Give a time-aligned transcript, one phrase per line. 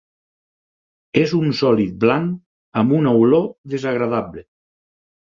[1.23, 4.43] És un sòlid blanc amb una olor desagradable.